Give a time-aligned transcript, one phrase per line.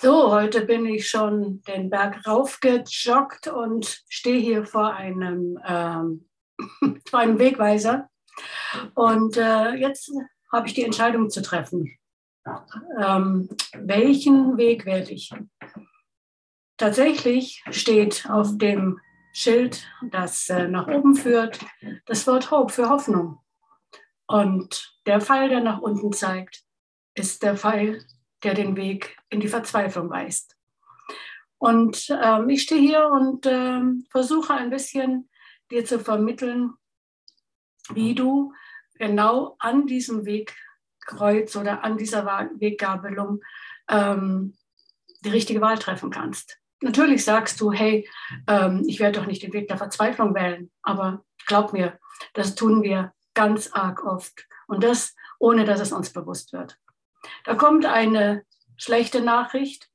[0.00, 6.28] So, heute bin ich schon den Berg raufgejoggt und stehe hier vor einem, ähm,
[7.10, 8.08] vor einem Wegweiser.
[8.94, 10.12] Und äh, jetzt
[10.52, 11.98] habe ich die Entscheidung zu treffen.
[13.00, 15.32] Ähm, welchen Weg wähle ich?
[16.76, 19.00] Tatsächlich steht auf dem
[19.32, 21.58] Schild, das äh, nach oben führt,
[22.06, 23.40] das Wort Hope für Hoffnung.
[24.28, 26.62] Und der Pfeil, der nach unten zeigt,
[27.14, 28.06] ist der Pfeil
[28.42, 30.56] der den Weg in die Verzweiflung weist.
[31.58, 35.28] Und ähm, ich stehe hier und äh, versuche ein bisschen
[35.70, 36.74] dir zu vermitteln,
[37.90, 38.52] wie du
[38.94, 42.24] genau an diesem Wegkreuz oder an dieser
[42.54, 43.40] Weggabelung
[43.88, 44.54] ähm,
[45.20, 46.58] die richtige Wahl treffen kannst.
[46.80, 48.08] Natürlich sagst du, hey,
[48.46, 51.98] ähm, ich werde doch nicht den Weg der Verzweiflung wählen, aber glaub mir,
[52.34, 56.76] das tun wir ganz arg oft und das ohne, dass es uns bewusst wird.
[57.44, 58.42] Da kommt eine
[58.76, 59.88] schlechte Nachricht,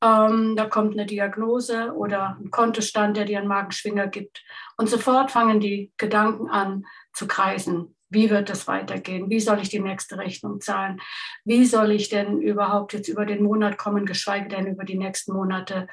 [0.00, 4.44] ähm, da kommt eine Diagnose oder ein Kontostand, der dir einen Magenschwinger gibt.
[4.76, 7.96] Und sofort fangen die Gedanken an zu kreisen.
[8.08, 9.28] Wie wird es weitergehen?
[9.28, 11.00] Wie soll ich die nächste Rechnung zahlen?
[11.44, 15.32] Wie soll ich denn überhaupt jetzt über den Monat kommen, geschweige denn über die nächsten
[15.32, 15.88] Monate?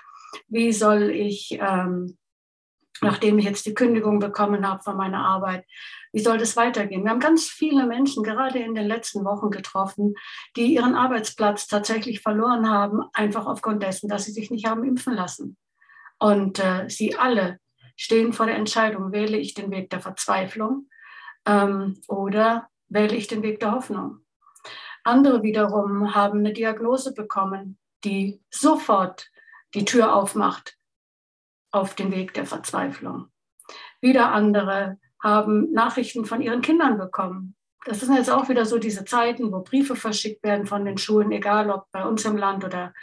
[0.47, 2.17] Wie soll ich ähm,
[3.01, 5.65] nachdem ich jetzt die Kündigung bekommen habe von meiner Arbeit.
[6.13, 7.03] Wie soll das weitergehen?
[7.03, 10.15] Wir haben ganz viele Menschen gerade in den letzten Wochen getroffen,
[10.55, 15.13] die ihren Arbeitsplatz tatsächlich verloren haben, einfach aufgrund dessen, dass sie sich nicht haben impfen
[15.13, 15.57] lassen.
[16.17, 17.59] Und äh, sie alle
[17.97, 20.89] stehen vor der Entscheidung, wähle ich den Weg der Verzweiflung
[21.45, 24.19] ähm, oder wähle ich den Weg der Hoffnung.
[25.03, 29.29] Andere wiederum haben eine Diagnose bekommen, die sofort
[29.73, 30.77] die Tür aufmacht
[31.75, 33.27] auf dem Weg der Verzweiflung.
[34.01, 37.55] Wieder andere haben Nachrichten von ihren Kindern bekommen.
[37.85, 41.31] Das sind jetzt auch wieder so diese Zeiten, wo Briefe verschickt werden von den Schulen,
[41.31, 42.93] egal ob bei uns im Land oder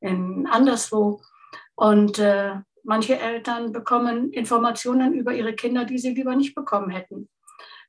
[0.00, 1.22] in anderswo.
[1.74, 7.28] Und äh, manche Eltern bekommen Informationen über ihre Kinder, die sie lieber nicht bekommen hätten.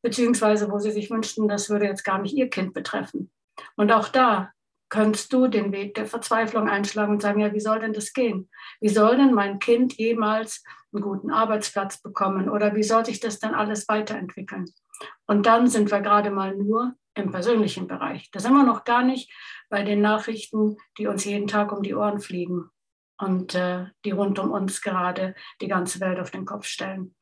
[0.02, 3.32] Beziehungsweise wo sie sich wünschten, das würde jetzt gar nicht ihr Kind betreffen.
[3.76, 4.52] Und auch da
[4.92, 8.50] könntest du den Weg der Verzweiflung einschlagen und sagen, ja, wie soll denn das gehen?
[8.82, 10.64] Wie soll denn mein Kind jemals
[10.94, 14.66] einen guten Arbeitsplatz bekommen oder wie soll sich das dann alles weiterentwickeln?
[15.26, 18.30] Und dann sind wir gerade mal nur im persönlichen Bereich.
[18.32, 19.34] Da sind wir noch gar nicht
[19.70, 22.70] bei den Nachrichten, die uns jeden Tag um die Ohren fliegen
[23.18, 27.16] und äh, die rund um uns gerade die ganze Welt auf den Kopf stellen.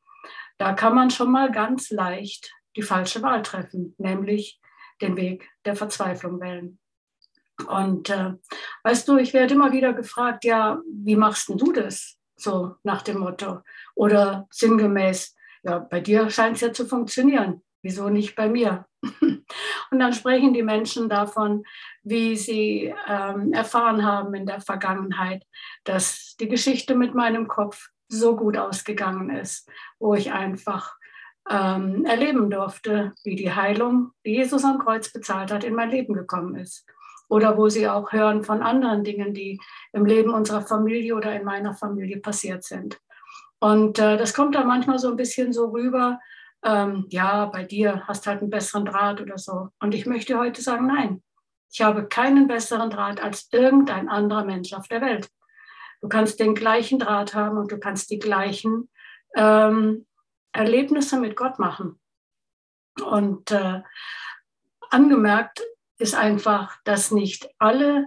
[0.58, 4.60] Da kann man schon mal ganz leicht die falsche Wahl treffen, nämlich
[5.00, 6.80] den Weg der Verzweiflung wählen.
[7.68, 8.34] Und äh,
[8.84, 12.16] weißt du, ich werde immer wieder gefragt, ja, wie machst denn du das?
[12.36, 13.60] So nach dem Motto.
[13.94, 17.62] Oder sinngemäß, ja, bei dir scheint es ja zu funktionieren.
[17.82, 18.86] Wieso nicht bei mir?
[19.02, 21.64] Und dann sprechen die Menschen davon,
[22.02, 25.44] wie sie ähm, erfahren haben in der Vergangenheit,
[25.84, 30.96] dass die Geschichte mit meinem Kopf so gut ausgegangen ist, wo ich einfach
[31.48, 36.12] ähm, erleben durfte, wie die Heilung, die Jesus am Kreuz bezahlt hat, in mein Leben
[36.12, 36.86] gekommen ist
[37.30, 39.60] oder wo sie auch hören von anderen Dingen, die
[39.92, 43.00] im Leben unserer Familie oder in meiner Familie passiert sind.
[43.60, 46.18] Und äh, das kommt dann manchmal so ein bisschen so rüber,
[46.64, 49.68] ähm, ja, bei dir hast halt einen besseren Draht oder so.
[49.78, 51.22] Und ich möchte heute sagen, nein,
[51.72, 55.28] ich habe keinen besseren Draht als irgendein anderer Mensch auf der Welt.
[56.00, 58.90] Du kannst den gleichen Draht haben und du kannst die gleichen
[59.36, 60.06] ähm,
[60.52, 62.00] Erlebnisse mit Gott machen.
[63.04, 63.82] Und äh,
[64.90, 65.62] angemerkt,
[66.00, 68.06] ist einfach, dass nicht alle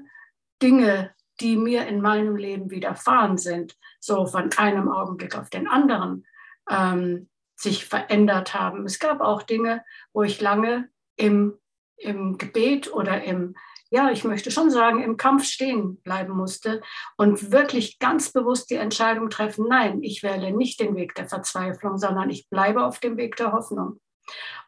[0.61, 6.25] Dinge, die mir in meinem Leben widerfahren sind, so von einem Augenblick auf den anderen
[6.69, 8.85] ähm, sich verändert haben.
[8.85, 11.57] Es gab auch Dinge, wo ich lange im,
[11.97, 13.55] im Gebet oder im,
[13.89, 16.81] ja, ich möchte schon sagen, im Kampf stehen bleiben musste
[17.17, 21.97] und wirklich ganz bewusst die Entscheidung treffen, nein, ich wähle nicht den Weg der Verzweiflung,
[21.97, 23.99] sondern ich bleibe auf dem Weg der Hoffnung.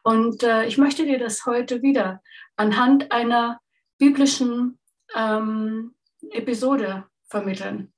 [0.02, 2.20] Und äh, ich möchte dir das heute wieder
[2.56, 3.60] anhand einer
[3.98, 4.78] biblischen
[5.14, 5.94] ähm,
[6.30, 7.92] Episode vermitteln.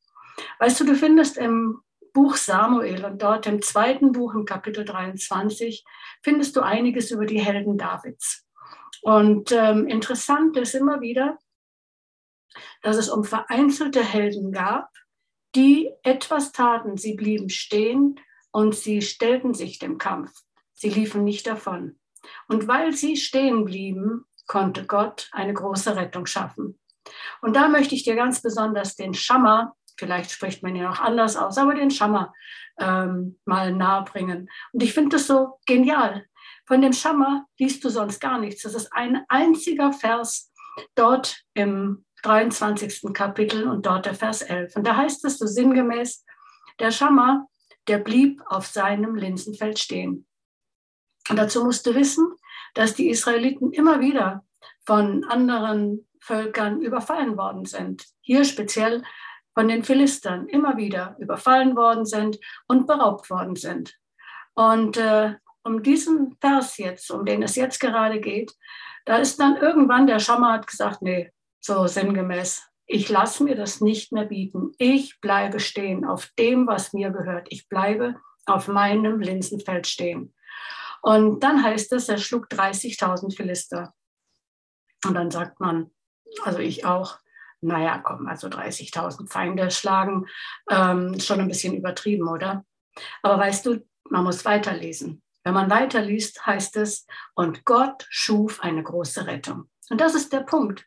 [0.58, 1.80] Weißt du, du findest im
[2.12, 5.84] Buch Samuel und dort im zweiten Buch im Kapitel 23
[6.22, 8.44] findest du einiges über die Helden Davids.
[9.02, 11.38] Und ähm, interessant ist immer wieder,
[12.82, 14.90] dass es um vereinzelte Helden gab,
[15.54, 16.96] die etwas taten.
[16.96, 18.20] Sie blieben stehen
[18.50, 20.32] und sie stellten sich dem Kampf.
[20.74, 21.98] Sie liefen nicht davon.
[22.48, 26.80] Und weil sie stehen blieben, konnte Gott eine große Rettung schaffen.
[27.40, 31.36] Und da möchte ich dir ganz besonders den Schammer, vielleicht spricht man ihn auch anders
[31.36, 32.32] aus, aber den Schammer
[32.80, 34.48] ähm, mal nahebringen.
[34.72, 36.26] Und ich finde das so genial.
[36.66, 38.62] Von dem Schammer liest du sonst gar nichts.
[38.62, 40.52] Das ist ein einziger Vers
[40.94, 43.12] dort im 23.
[43.12, 44.76] Kapitel und dort der Vers 11.
[44.76, 46.24] Und da heißt es so sinngemäß,
[46.78, 47.46] der Schammer,
[47.86, 50.26] der blieb auf seinem Linsenfeld stehen.
[51.28, 52.34] Und dazu musst du wissen,
[52.78, 54.44] dass die Israeliten immer wieder
[54.86, 58.04] von anderen Völkern überfallen worden sind.
[58.20, 59.02] Hier speziell
[59.52, 62.38] von den Philistern immer wieder überfallen worden sind
[62.68, 63.98] und beraubt worden sind.
[64.54, 65.34] Und äh,
[65.64, 68.54] um diesen Vers jetzt, um den es jetzt gerade geht,
[69.06, 73.80] da ist dann irgendwann der Schammer hat gesagt, nee, so sinngemäß, ich lasse mir das
[73.80, 74.70] nicht mehr bieten.
[74.78, 77.48] Ich bleibe stehen auf dem, was mir gehört.
[77.50, 78.14] Ich bleibe
[78.46, 80.32] auf meinem Linsenfeld stehen.
[81.02, 83.94] Und dann heißt es, er schlug 30.000 Philister.
[85.04, 85.90] Und dann sagt man,
[86.42, 87.18] also ich auch,
[87.60, 90.26] naja, komm, also 30.000 Feinde schlagen,
[90.70, 92.64] ähm, schon ein bisschen übertrieben, oder?
[93.22, 95.22] Aber weißt du, man muss weiterlesen.
[95.44, 99.70] Wenn man weiterliest, heißt es, und Gott schuf eine große Rettung.
[99.88, 100.84] Und das ist der Punkt.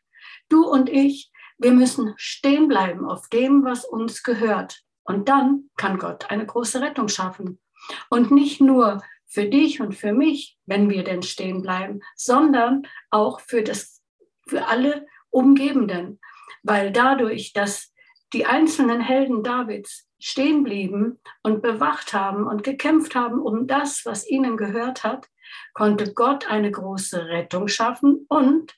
[0.48, 4.82] Du und ich, wir müssen stehen bleiben auf dem, was uns gehört.
[5.04, 7.60] Und dann kann Gott eine große Rettung schaffen.
[8.08, 13.40] Und nicht nur für dich und für mich, wenn wir denn stehen bleiben, sondern auch
[13.40, 14.02] für, das,
[14.46, 16.20] für alle Umgebenden.
[16.62, 17.92] Weil dadurch, dass
[18.34, 24.28] die einzelnen Helden Davids stehen blieben und bewacht haben und gekämpft haben um das, was
[24.28, 25.28] ihnen gehört hat,
[25.72, 28.74] konnte Gott eine große Rettung schaffen und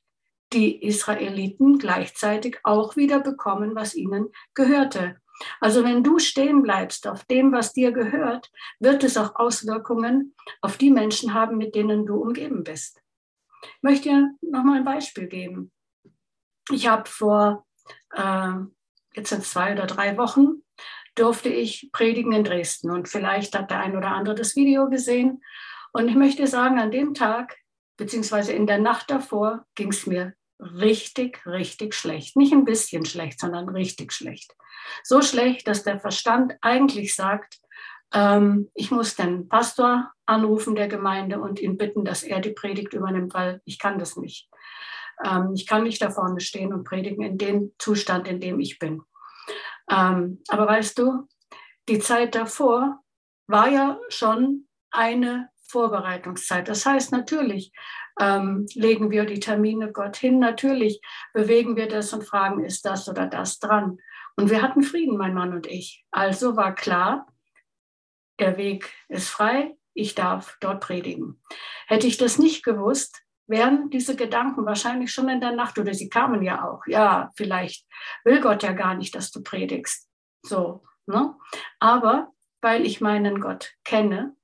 [0.53, 5.17] die Israeliten gleichzeitig auch wieder bekommen, was ihnen gehörte.
[5.61, 10.77] Also wenn du stehen bleibst auf dem, was dir gehört, wird es auch Auswirkungen auf
[10.77, 13.03] die Menschen haben, mit denen du umgeben bist.
[13.63, 15.73] Ich möchte dir noch mal ein Beispiel geben.
[16.71, 17.67] Ich habe vor
[18.13, 18.53] äh,
[19.15, 20.63] jetzt sind zwei oder drei Wochen
[21.15, 25.43] durfte ich predigen in Dresden und vielleicht hat der ein oder andere das Video gesehen.
[25.93, 27.57] Und ich möchte sagen, an dem Tag
[27.97, 32.37] beziehungsweise in der Nacht davor ging es mir richtig, richtig schlecht.
[32.37, 34.55] Nicht ein bisschen schlecht, sondern richtig schlecht.
[35.03, 37.59] So schlecht, dass der Verstand eigentlich sagt,
[38.13, 42.95] ähm, ich muss den Pastor anrufen der Gemeinde und ihn bitten, dass er die Predigt
[42.95, 44.49] übernimmt, weil ich kann das nicht.
[45.25, 48.79] Ähm, ich kann nicht da vorne stehen und predigen in dem Zustand, in dem ich
[48.79, 49.03] bin.
[49.91, 51.29] Ähm, aber weißt du,
[51.89, 53.01] die Zeit davor
[53.47, 56.69] war ja schon eine Vorbereitungszeit.
[56.69, 57.73] Das heißt, natürlich
[58.21, 61.01] ähm, legen wir die Termine Gott hin, natürlich
[61.33, 63.99] bewegen wir das und fragen, ist das oder das dran.
[64.37, 66.05] Und wir hatten Frieden, mein Mann und ich.
[66.11, 67.27] Also war klar,
[68.39, 71.41] der Weg ist frei, ich darf dort predigen.
[71.87, 76.09] Hätte ich das nicht gewusst, wären diese Gedanken wahrscheinlich schon in der Nacht oder sie
[76.09, 76.87] kamen ja auch.
[76.87, 77.87] Ja, vielleicht
[78.25, 80.09] will Gott ja gar nicht, dass du predigst.
[80.43, 81.35] So, ne?
[81.79, 84.35] Aber weil ich meinen Gott kenne,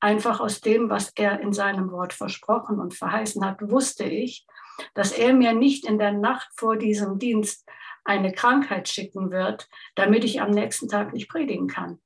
[0.00, 4.46] einfach aus dem, was er in seinem Wort versprochen und verheißen hat, wusste ich,
[4.94, 7.68] dass er mir nicht in der Nacht vor diesem Dienst
[8.04, 11.98] eine Krankheit schicken wird, damit ich am nächsten Tag nicht predigen kann.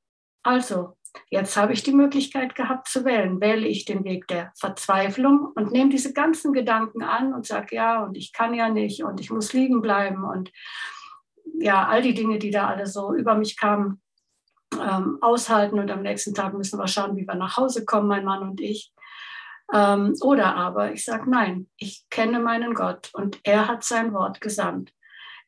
[0.42, 0.96] Also
[1.28, 3.40] Jetzt habe ich die Möglichkeit gehabt zu wählen.
[3.40, 8.04] Wähle ich den Weg der Verzweiflung und nehme diese ganzen Gedanken an und sage, ja,
[8.04, 10.52] und ich kann ja nicht und ich muss liegen bleiben und
[11.58, 14.00] ja, all die Dinge, die da alle so über mich kamen,
[14.78, 18.24] ähm, aushalten und am nächsten Tag müssen wir schauen, wie wir nach Hause kommen, mein
[18.24, 18.92] Mann und ich.
[19.72, 24.40] Ähm, oder aber ich sage, nein, ich kenne meinen Gott und er hat sein Wort
[24.40, 24.92] gesandt.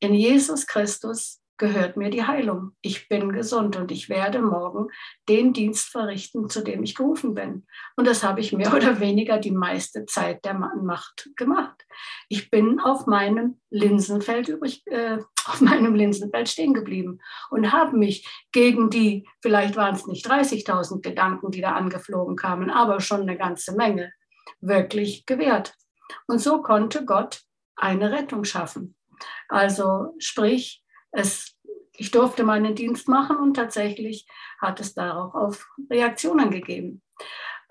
[0.00, 2.72] In Jesus Christus gehört mir die Heilung.
[2.80, 4.88] Ich bin gesund und ich werde morgen
[5.28, 7.66] den Dienst verrichten, zu dem ich gerufen bin.
[7.96, 11.86] Und das habe ich mehr oder weniger die meiste Zeit der Macht gemacht.
[12.28, 18.28] Ich bin auf meinem Linsenfeld übrig, äh, auf meinem Linsenfeld stehen geblieben und habe mich
[18.52, 23.36] gegen die, vielleicht waren es nicht 30.000 Gedanken, die da angeflogen kamen, aber schon eine
[23.36, 24.12] ganze Menge,
[24.60, 25.74] wirklich gewehrt.
[26.26, 27.42] Und so konnte Gott
[27.76, 28.96] eine Rettung schaffen.
[29.48, 30.82] Also sprich,
[31.12, 31.56] es,
[31.92, 34.26] ich durfte meinen Dienst machen und tatsächlich
[34.60, 37.02] hat es darauf auf Reaktionen gegeben.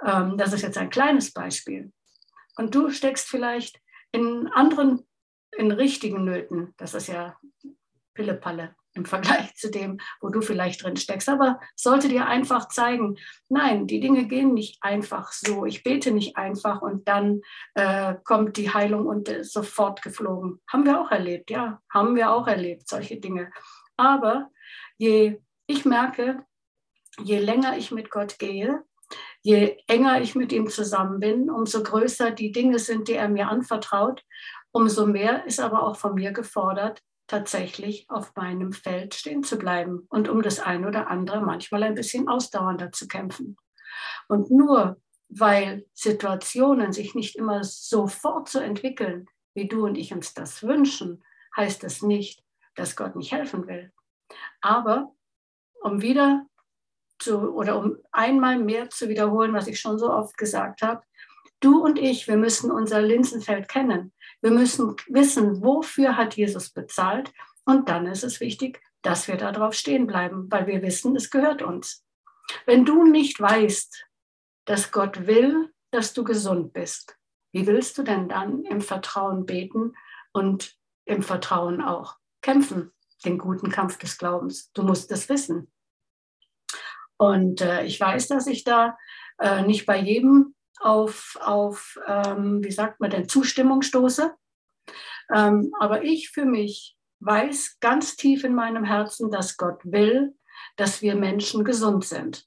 [0.06, 1.92] Ähm, das ist jetzt ein kleines Beispiel.
[2.56, 3.82] Und du steckst vielleicht
[4.12, 5.08] in anderen,
[5.52, 6.74] in richtigen Nöten.
[6.78, 7.38] Das ist ja
[8.14, 11.30] Pillepalle im Vergleich zu dem, wo du vielleicht drin steckst.
[11.30, 13.18] Aber sollte dir einfach zeigen,
[13.50, 15.66] nein, die Dinge gehen nicht einfach so.
[15.66, 17.42] Ich bete nicht einfach und dann
[17.76, 20.62] äh, kommt die Heilung und äh, sofort geflogen.
[20.68, 23.52] Haben wir auch erlebt, ja, haben wir auch erlebt, solche Dinge.
[23.98, 24.50] Aber
[24.98, 26.46] je, ich merke,
[27.24, 28.84] je länger ich mit Gott gehe,
[29.42, 33.48] je enger ich mit ihm zusammen bin, umso größer die Dinge sind, die er mir
[33.50, 34.24] anvertraut,
[34.72, 40.06] umso mehr ist aber auch von mir gefordert, tatsächlich auf meinem Feld stehen zu bleiben
[40.10, 43.56] und um das eine oder andere manchmal ein bisschen ausdauernder zu kämpfen.
[44.28, 50.34] Und nur weil Situationen sich nicht immer sofort so entwickeln, wie du und ich uns
[50.34, 51.24] das wünschen,
[51.56, 52.44] heißt es nicht,
[52.76, 53.94] dass Gott nicht helfen will.
[54.60, 55.16] Aber
[55.82, 56.46] um wieder
[57.18, 61.02] zu, oder um einmal mehr zu wiederholen, was ich schon so oft gesagt habe,
[61.62, 64.12] du und ich, wir müssen unser Linsenfeld kennen.
[64.42, 67.32] Wir müssen wissen, wofür hat Jesus bezahlt.
[67.66, 71.62] Und dann ist es wichtig, dass wir darauf stehen bleiben, weil wir wissen, es gehört
[71.62, 72.06] uns.
[72.66, 74.08] Wenn du nicht weißt,
[74.66, 77.18] dass Gott will, dass du gesund bist,
[77.52, 79.94] wie willst du denn dann im Vertrauen beten
[80.32, 82.92] und im Vertrauen auch kämpfen,
[83.26, 84.72] den guten Kampf des Glaubens?
[84.74, 85.72] Du musst es wissen.
[87.18, 88.98] Und äh, ich weiß, dass ich da
[89.38, 94.34] äh, nicht bei jedem auf, auf ähm, wie sagt man denn, Zustimmung stoße.
[95.34, 100.36] Ähm, aber ich für mich weiß ganz tief in meinem Herzen, dass Gott will,
[100.76, 102.46] dass wir Menschen gesund sind.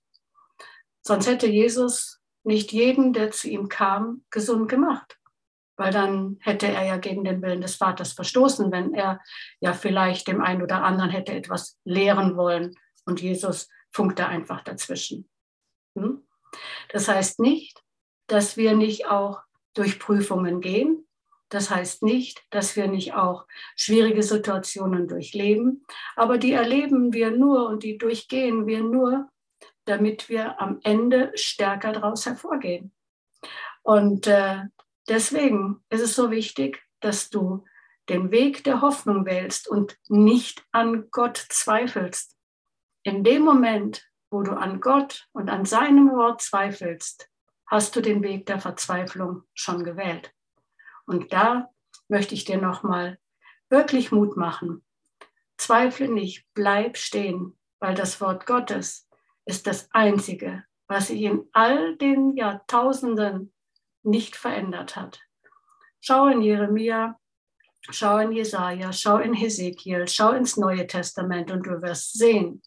[1.02, 5.18] Sonst hätte Jesus nicht jeden, der zu ihm kam, gesund gemacht.
[5.76, 9.20] Weil dann hätte er ja gegen den Willen des Vaters verstoßen, wenn er
[9.60, 12.76] ja vielleicht dem einen oder anderen hätte etwas lehren wollen.
[13.06, 15.28] Und Jesus funkte einfach dazwischen.
[15.98, 16.26] Hm?
[16.90, 17.83] Das heißt nicht,
[18.26, 19.42] dass wir nicht auch
[19.74, 21.06] durch Prüfungen gehen.
[21.48, 25.84] Das heißt nicht, dass wir nicht auch schwierige Situationen durchleben,
[26.16, 29.28] aber die erleben wir nur und die durchgehen wir nur,
[29.84, 32.92] damit wir am Ende stärker daraus hervorgehen.
[33.82, 34.62] Und äh,
[35.08, 37.64] deswegen ist es so wichtig, dass du
[38.08, 42.36] den Weg der Hoffnung wählst und nicht an Gott zweifelst.
[43.02, 47.28] In dem Moment, wo du an Gott und an seinem Wort zweifelst,
[47.66, 50.32] hast du den Weg der Verzweiflung schon gewählt.
[51.06, 51.70] Und da
[52.08, 53.18] möchte ich dir nochmal
[53.68, 54.84] wirklich Mut machen.
[55.56, 59.08] Zweifle nicht, bleib stehen, weil das Wort Gottes
[59.44, 63.52] ist das Einzige, was sich in all den Jahrtausenden
[64.02, 65.20] nicht verändert hat.
[66.00, 67.18] Schau in Jeremia,
[67.90, 72.62] schau in Jesaja, schau in Hesekiel, schau ins Neue Testament und du wirst sehen,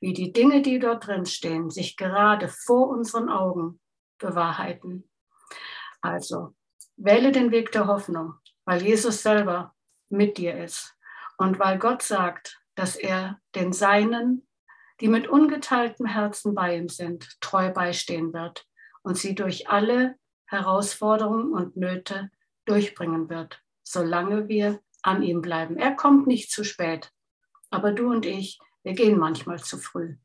[0.00, 3.80] wie die Dinge, die dort drin stehen, sich gerade vor unseren Augen
[4.18, 5.08] bewahrheiten.
[6.00, 6.54] Also,
[6.96, 9.74] wähle den Weg der Hoffnung, weil Jesus selber
[10.08, 10.94] mit dir ist
[11.36, 14.46] und weil Gott sagt, dass er den Seinen,
[15.00, 18.66] die mit ungeteiltem Herzen bei ihm sind, treu beistehen wird
[19.02, 22.30] und sie durch alle Herausforderungen und Nöte
[22.64, 25.76] durchbringen wird, solange wir an ihm bleiben.
[25.76, 27.12] Er kommt nicht zu spät,
[27.70, 30.16] aber du und ich, wir gehen manchmal zu früh.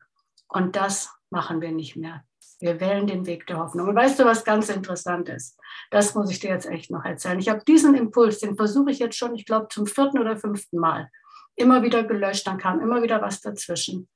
[0.47, 2.23] Und das machen wir nicht mehr.
[2.61, 3.89] Wir wählen den Weg der Hoffnung.
[3.89, 5.59] Und weißt du, was ganz interessant ist?
[5.89, 7.39] Das muss ich dir jetzt echt noch erzählen.
[7.39, 10.77] Ich habe diesen Impuls, den versuche ich jetzt schon, ich glaube, zum vierten oder fünften
[10.77, 11.09] Mal.
[11.55, 14.07] Immer wieder gelöscht, dann kam immer wieder was dazwischen.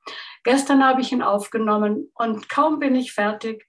[0.43, 3.65] Gestern habe ich ihn aufgenommen und kaum bin ich fertig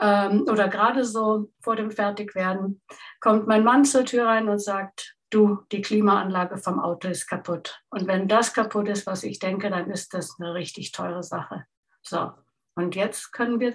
[0.00, 2.80] ähm, oder gerade so vor dem Fertigwerden,
[3.20, 7.82] kommt mein Mann zur Tür rein und sagt, du, die Klimaanlage vom Auto ist kaputt.
[7.90, 11.66] Und wenn das kaputt ist, was ich denke, dann ist das eine richtig teure Sache.
[12.02, 12.32] So,
[12.74, 13.74] und jetzt können wir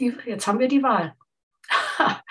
[0.00, 1.14] die, jetzt haben wir die Wahl.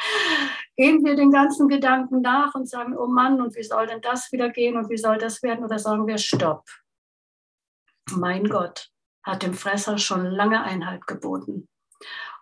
[0.80, 4.32] gehen wir den ganzen Gedanken nach und sagen, oh Mann, und wie soll denn das
[4.32, 5.66] wieder gehen und wie soll das werden?
[5.66, 6.66] Oder sagen wir, stopp.
[8.12, 8.90] Mein Gott
[9.24, 11.68] hat dem Fresser schon lange Einhalt geboten.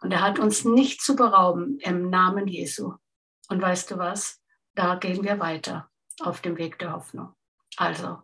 [0.02, 2.94] Und er hat uns nicht zu berauben im Namen Jesu.
[3.50, 4.40] Und weißt du was?
[4.76, 5.90] Da gehen wir weiter
[6.22, 7.34] auf dem Weg der Hoffnung.
[7.76, 8.22] Also,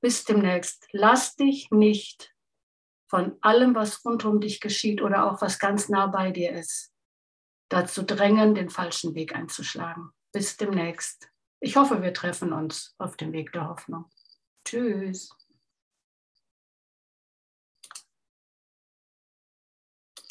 [0.00, 0.88] bis demnächst.
[0.92, 2.33] Lass dich nicht
[3.08, 6.92] von allem, was rund um dich geschieht oder auch was ganz nah bei dir ist,
[7.68, 10.10] dazu drängen, den falschen Weg einzuschlagen.
[10.32, 11.30] Bis demnächst.
[11.60, 14.06] Ich hoffe, wir treffen uns auf dem Weg der Hoffnung.
[14.64, 15.30] Tschüss.